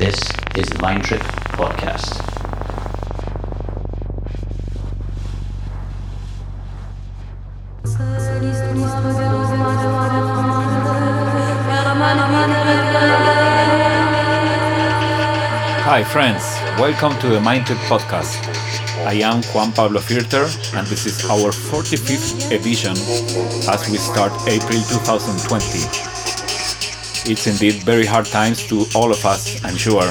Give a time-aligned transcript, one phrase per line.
[0.00, 0.18] This
[0.56, 1.20] is the Mind Trip
[1.60, 2.16] Podcast.
[15.84, 16.40] Hi, friends.
[16.80, 18.40] Welcome to the Mind Trip Podcast.
[19.04, 20.48] I am Juan Pablo Firter,
[20.78, 22.92] and this is our 45th edition
[23.68, 26.09] as we start April 2020.
[27.26, 30.08] It's indeed very hard times to all of us, I'm sure.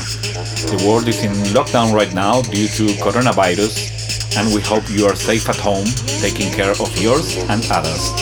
[0.69, 5.15] The world is in lockdown right now due to coronavirus, and we hope you are
[5.15, 5.85] safe at home,
[6.21, 8.13] taking care of yours and others.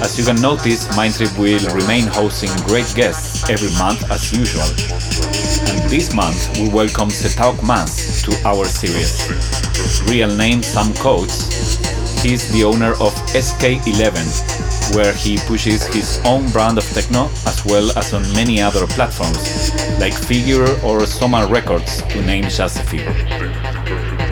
[0.00, 4.66] As you can notice, Mindtrip will remain hosting great guests every month as usual.
[5.68, 9.28] And this month we welcome Setaoc Mass to our series.
[10.10, 11.52] Real name Sam Coates.
[12.22, 17.28] He's the owner of SK11, where he pushes his own brand of techno
[17.62, 22.78] as well as on many other platforms, like Figure or Soma Records, to name just
[22.78, 23.06] a few.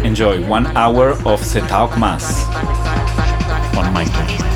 [0.04, 2.44] Enjoy one hour of Setaoc Mass
[3.76, 4.49] on Mindtrip.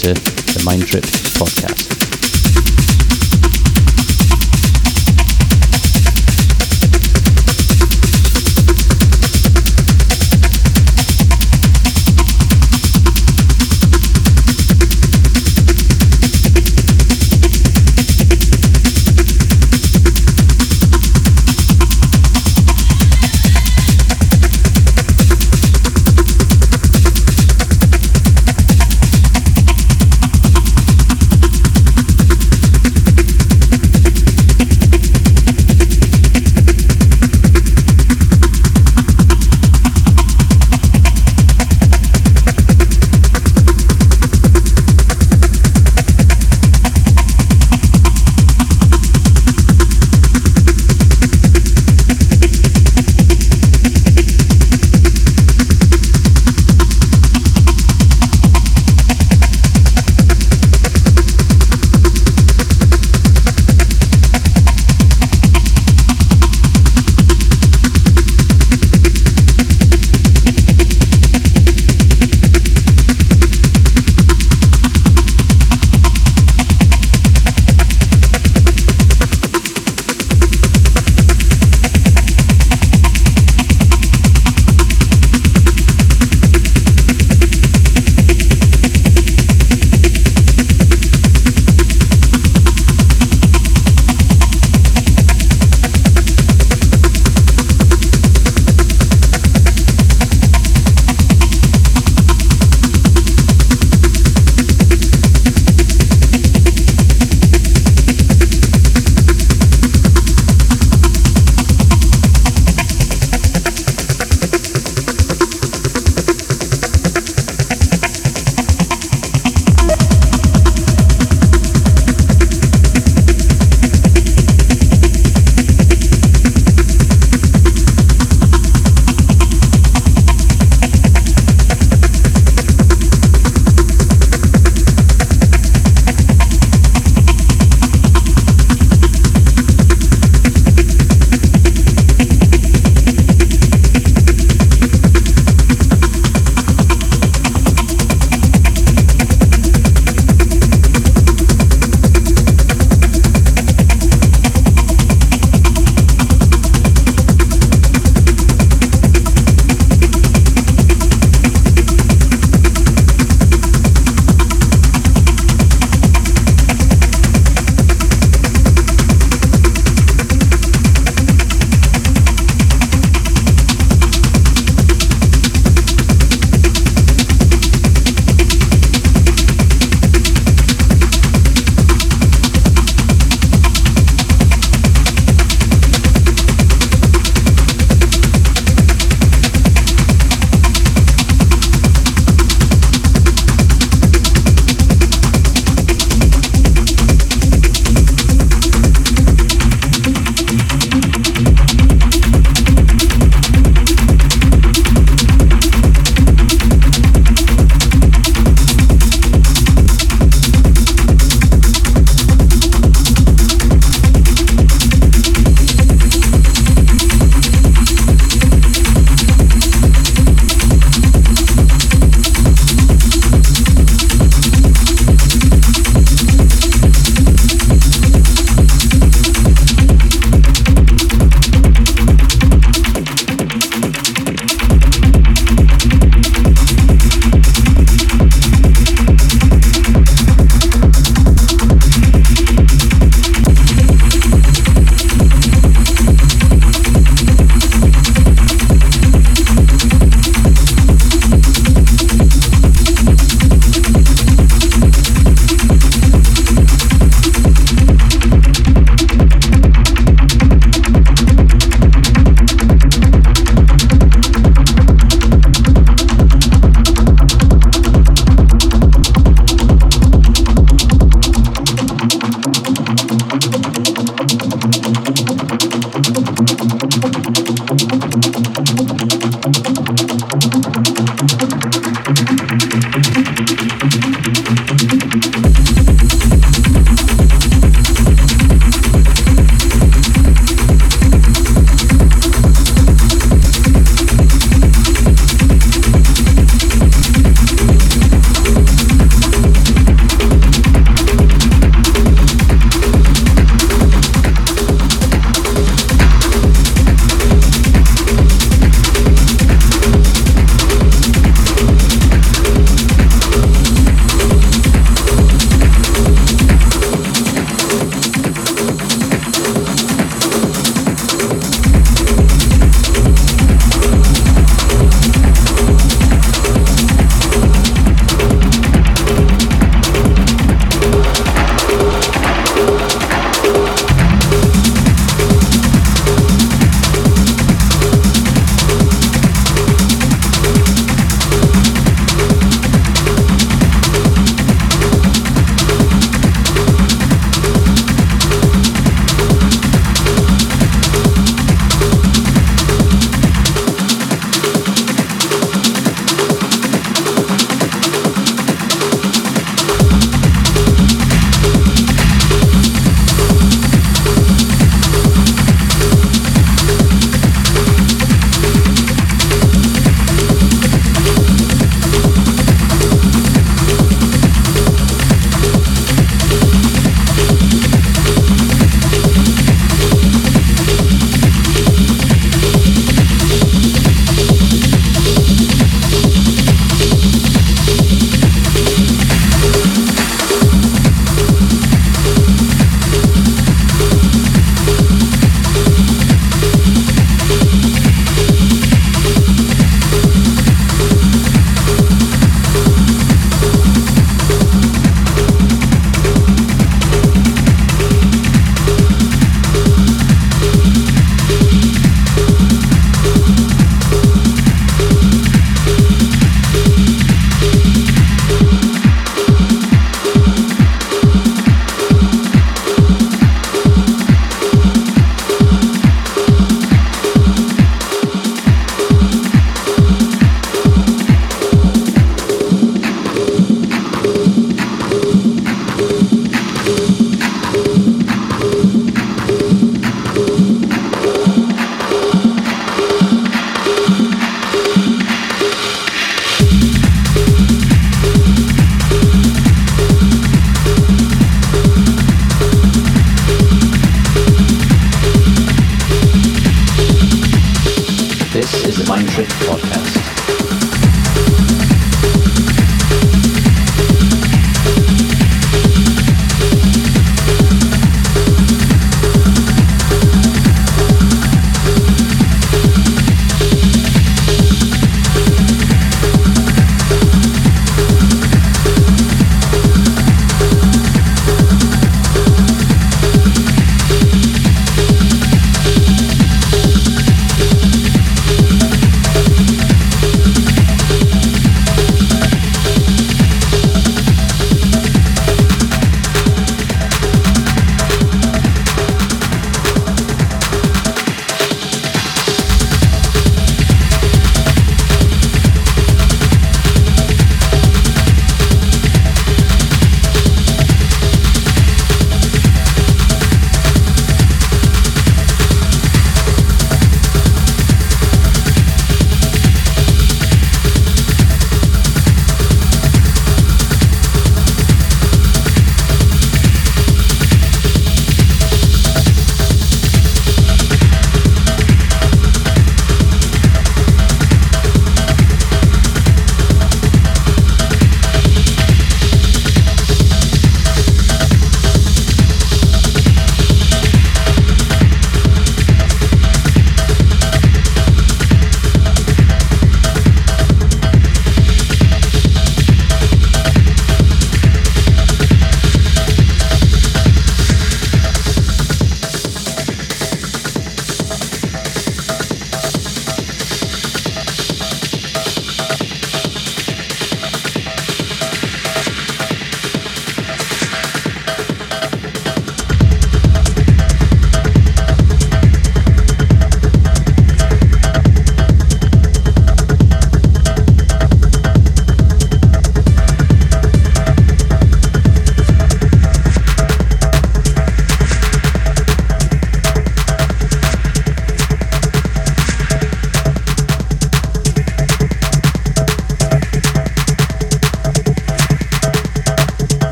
[0.00, 1.04] To the Mind Trip
[1.36, 1.79] Podcast.